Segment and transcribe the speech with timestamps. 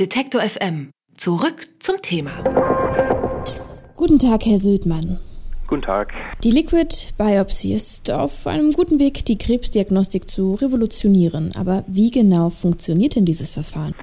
[0.00, 0.90] Detektor FM.
[1.16, 2.32] Zurück zum Thema.
[3.94, 5.20] Guten Tag, Herr Südmann.
[5.68, 6.12] Guten Tag.
[6.42, 11.54] Die Liquid Biopsy ist auf einem guten Weg, die Krebsdiagnostik zu revolutionieren.
[11.54, 13.94] Aber wie genau funktioniert denn dieses Verfahren?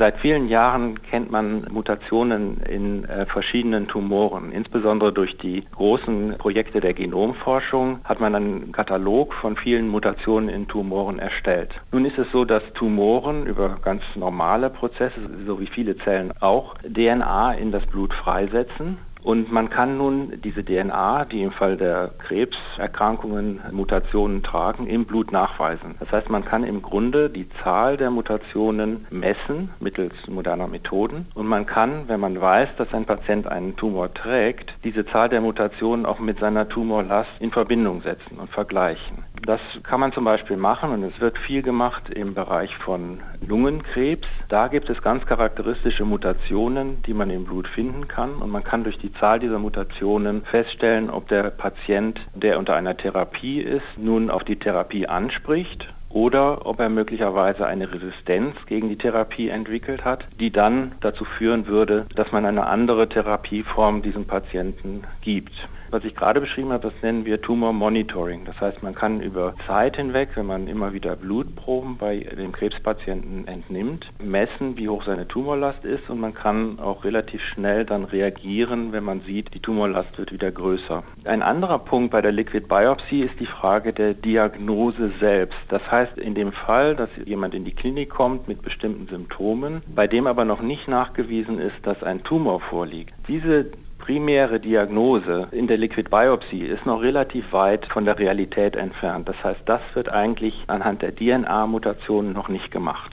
[0.00, 4.50] Seit vielen Jahren kennt man Mutationen in äh, verschiedenen Tumoren.
[4.50, 10.66] Insbesondere durch die großen Projekte der Genomforschung hat man einen Katalog von vielen Mutationen in
[10.68, 11.74] Tumoren erstellt.
[11.92, 16.76] Nun ist es so, dass Tumoren über ganz normale Prozesse, so wie viele Zellen auch,
[16.78, 22.10] DNA in das Blut freisetzen und man kann nun diese DNA, die im Fall der
[22.18, 25.96] Krebserkrankungen Mutationen tragen, im Blut nachweisen.
[26.00, 31.26] Das heißt, man kann im Grunde die Zahl der Mutationen messen mittels moderner Methoden.
[31.34, 35.40] Und man kann, wenn man weiß, dass ein Patient einen Tumor trägt, diese Zahl der
[35.40, 39.24] Mutationen auch mit seiner Tumorlast in Verbindung setzen und vergleichen.
[39.46, 44.28] Das kann man zum Beispiel machen und es wird viel gemacht im Bereich von Lungenkrebs.
[44.48, 48.84] Da gibt es ganz charakteristische Mutationen, die man im Blut finden kann und man kann
[48.84, 54.30] durch die Zahl dieser Mutationen feststellen, ob der Patient, der unter einer Therapie ist, nun
[54.30, 60.26] auf die Therapie anspricht oder ob er möglicherweise eine Resistenz gegen die Therapie entwickelt hat,
[60.38, 65.52] die dann dazu führen würde, dass man eine andere Therapieform diesem Patienten gibt.
[65.92, 68.44] Was ich gerade beschrieben habe, das nennen wir Tumor Monitoring.
[68.44, 73.48] Das heißt, man kann über Zeit hinweg, wenn man immer wieder Blutproben bei dem Krebspatienten
[73.48, 78.92] entnimmt, messen, wie hoch seine Tumorlast ist und man kann auch relativ schnell dann reagieren,
[78.92, 81.02] wenn man sieht, die Tumorlast wird wieder größer.
[81.24, 85.58] Ein anderer Punkt bei der Liquid Biopsy ist die Frage der Diagnose selbst.
[85.70, 90.06] Das heißt, in dem Fall, dass jemand in die Klinik kommt mit bestimmten Symptomen, bei
[90.06, 93.12] dem aber noch nicht nachgewiesen ist, dass ein Tumor vorliegt.
[93.26, 99.28] Diese primäre Diagnose in der Liquid Biopsy ist noch relativ weit von der Realität entfernt.
[99.28, 103.12] Das heißt, das wird eigentlich anhand der DNA-Mutationen noch nicht gemacht.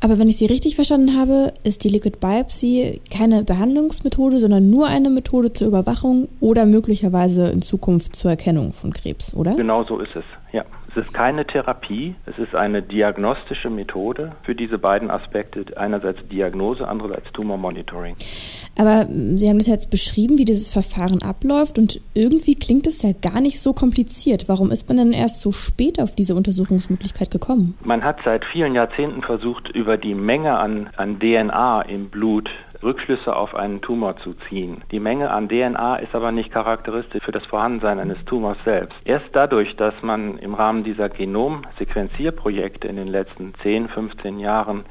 [0.00, 4.88] Aber wenn ich Sie richtig verstanden habe, ist die Liquid Biopsy keine Behandlungsmethode, sondern nur
[4.88, 9.54] eine Methode zur Überwachung oder möglicherweise in Zukunft zur Erkennung von Krebs, oder?
[9.54, 10.64] Genau so ist es, ja.
[10.94, 16.86] Es ist keine Therapie, es ist eine diagnostische Methode für diese beiden Aspekte, einerseits Diagnose,
[16.86, 18.14] andererseits Tumormonitoring.
[18.78, 23.12] Aber Sie haben das jetzt beschrieben, wie dieses Verfahren abläuft und irgendwie klingt es ja
[23.12, 24.48] gar nicht so kompliziert.
[24.48, 27.74] Warum ist man denn erst so spät auf diese Untersuchungsmöglichkeit gekommen?
[27.82, 32.50] Man hat seit vielen Jahrzehnten versucht, über die Menge an, an DNA im Blut
[32.82, 34.82] Rückschlüsse auf einen Tumor zu ziehen.
[34.90, 38.96] Die Menge an DNA ist aber nicht charakteristisch für das Vorhandensein eines Tumors selbst.
[39.04, 44.84] Erst dadurch, dass man im Rahmen dieser Genomsequenzierprojekte in den letzten 10, 15 Jahren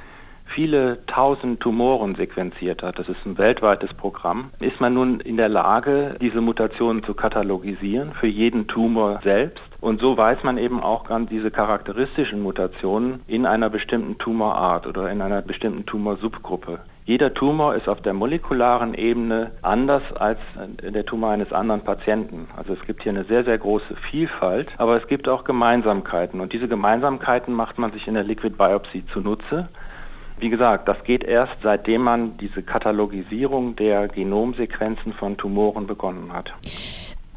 [0.53, 5.49] viele tausend Tumoren sequenziert hat, das ist ein weltweites Programm, ist man nun in der
[5.49, 9.63] Lage, diese Mutationen zu katalogisieren für jeden Tumor selbst.
[9.79, 15.09] Und so weiß man eben auch ganz diese charakteristischen Mutationen in einer bestimmten Tumorart oder
[15.11, 16.81] in einer bestimmten Tumorsubgruppe.
[17.03, 20.37] Jeder Tumor ist auf der molekularen Ebene anders als
[20.81, 22.47] der Tumor eines anderen Patienten.
[22.55, 26.39] Also es gibt hier eine sehr, sehr große Vielfalt, aber es gibt auch Gemeinsamkeiten.
[26.39, 29.67] Und diese Gemeinsamkeiten macht man sich in der Liquid Biopsy zunutze.
[30.39, 36.53] Wie gesagt, das geht erst seitdem man diese Katalogisierung der Genomsequenzen von Tumoren begonnen hat.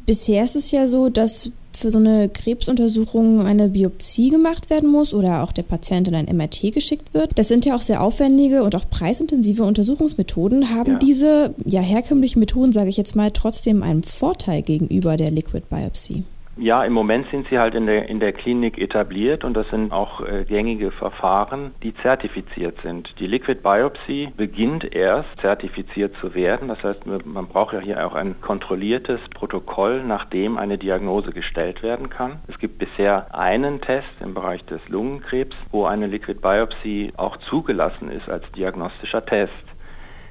[0.05, 5.13] Bisher ist es ja so, dass für so eine Krebsuntersuchung eine Biopsie gemacht werden muss
[5.13, 7.31] oder auch der Patient in ein MRT geschickt wird.
[7.35, 10.73] Das sind ja auch sehr aufwendige und auch preisintensive Untersuchungsmethoden.
[10.73, 10.99] Haben ja.
[10.99, 16.23] diese ja herkömmlichen Methoden, sage ich jetzt mal, trotzdem einen Vorteil gegenüber der Liquid Biopsy?
[16.57, 19.91] Ja, im Moment sind sie halt in der, in der Klinik etabliert und das sind
[19.91, 23.13] auch äh, gängige Verfahren, die zertifiziert sind.
[23.19, 26.69] Die Liquid Biopsy beginnt erst zertifiziert zu werden.
[26.69, 31.83] Das heißt, man braucht ja hier auch ein kontrolliertes Protokoll, nach dem eine Diagnose gestellt
[31.83, 32.39] werden kann.
[32.47, 38.09] Es gibt bisher einen Test im Bereich des Lungenkrebs, wo eine Liquid Biopsy auch zugelassen
[38.09, 39.51] ist als diagnostischer Test.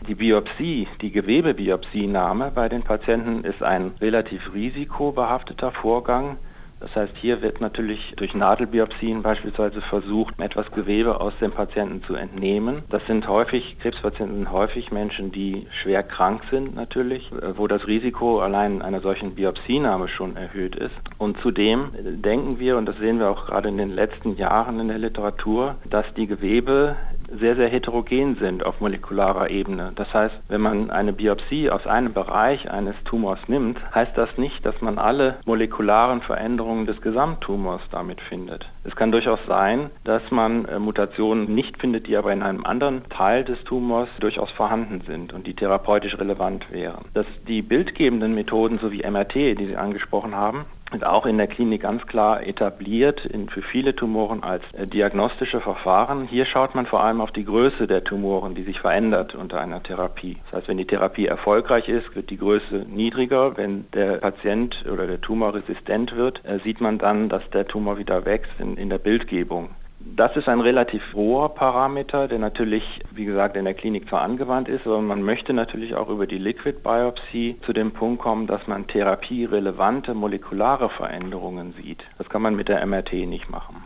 [0.06, 6.37] Die Biopsie, die Gewebebiopsienahme bei den Patienten ist ein relativ risikobehafteter Vorgang.
[6.81, 12.14] Das heißt, hier wird natürlich durch Nadelbiopsien beispielsweise versucht, etwas Gewebe aus dem Patienten zu
[12.16, 12.82] entnehmen.
[12.91, 18.40] Das sind häufig, Krebspatienten sind häufig Menschen, die schwer krank sind natürlich, wo das Risiko
[18.40, 20.94] allein einer solchen Biopsienahme schon erhöht ist.
[21.17, 21.93] Und zudem
[22.23, 25.76] denken wir, und das sehen wir auch gerade in den letzten Jahren in der Literatur,
[25.88, 26.96] dass die Gewebe
[27.38, 29.93] sehr, sehr heterogen sind auf molekularer Ebene.
[29.94, 34.65] Das heißt, wenn man eine Biopsie aus einem Bereich eines Tumors nimmt, heißt das nicht,
[34.65, 38.67] dass man alle molekularen Veränderungen des Gesamttumors damit findet.
[38.85, 43.09] Es kann durchaus sein, dass man äh, Mutationen nicht findet, die aber in einem anderen
[43.09, 47.06] Teil des Tumors durchaus vorhanden sind und die therapeutisch relevant wären.
[47.15, 51.82] Dass die bildgebenden Methoden sowie MRT, die Sie angesprochen haben, ist auch in der Klinik
[51.82, 56.26] ganz klar etabliert in, für viele Tumoren als äh, diagnostische Verfahren.
[56.26, 59.82] Hier schaut man vor allem auf die Größe der Tumoren, die sich verändert unter einer
[59.82, 60.38] Therapie.
[60.50, 63.56] Das heißt, wenn die Therapie erfolgreich ist, wird die Größe niedriger.
[63.56, 67.99] Wenn der Patient oder der Tumor resistent wird, äh, sieht man dann, dass der Tumor
[67.99, 69.70] wieder wächst in, in der Bildgebung.
[70.16, 74.69] Das ist ein relativ hoher Parameter, der natürlich, wie gesagt, in der Klinik zwar angewandt
[74.69, 78.64] ist, aber man möchte natürlich auch über die Liquid Biopsy zu dem Punkt kommen, dass
[78.69, 81.99] man therapierelevante molekulare Veränderungen sieht.
[82.16, 83.82] Das kann man mit der MRT nicht machen.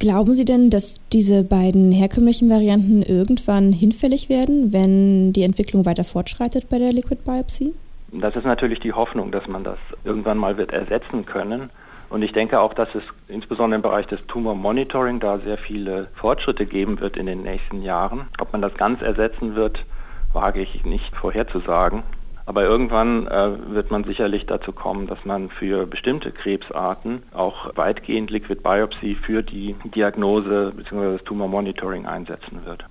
[0.00, 6.02] Glauben Sie denn, dass diese beiden herkömmlichen Varianten irgendwann hinfällig werden, wenn die Entwicklung weiter
[6.02, 7.72] fortschreitet bei der Liquid Biopsy?
[8.10, 11.70] Das ist natürlich die Hoffnung, dass man das irgendwann mal wird ersetzen können.
[12.08, 16.08] Und ich denke auch, dass es insbesondere im Bereich des Tumor Monitoring da sehr viele
[16.14, 18.28] Fortschritte geben wird in den nächsten Jahren.
[18.38, 19.84] Ob man das ganz ersetzen wird,
[20.32, 22.02] wage ich nicht vorherzusagen.
[22.44, 28.30] Aber irgendwann äh, wird man sicherlich dazu kommen, dass man für bestimmte Krebsarten auch weitgehend
[28.30, 31.14] Liquid Biopsy für die Diagnose bzw.
[31.14, 32.84] das Tumor Monitoring einsetzen wird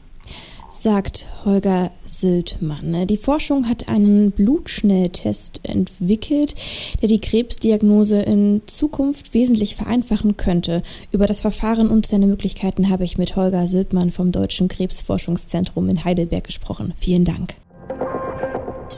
[0.69, 3.07] sagt Holger Sildmann.
[3.07, 6.55] Die Forschung hat einen Blutschnelltest entwickelt,
[7.01, 10.83] der die Krebsdiagnose in Zukunft wesentlich vereinfachen könnte.
[11.11, 16.03] Über das Verfahren und seine Möglichkeiten habe ich mit Holger Sildmann vom Deutschen Krebsforschungszentrum in
[16.03, 16.93] Heidelberg gesprochen.
[16.97, 17.55] Vielen Dank.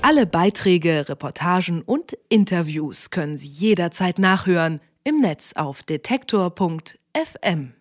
[0.02, 7.77] Alle Beiträge, Reportagen und Interviews können Sie jederzeit nachhören im Netz auf detektor.fm.